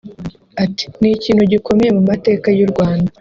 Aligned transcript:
Ati 0.63 0.83
“Ni 0.99 1.09
ikintu 1.17 1.43
gikomeye 1.51 1.91
mu 1.97 2.01
mateka 2.09 2.47
y’u 2.57 2.69
Rwanda 2.71 3.09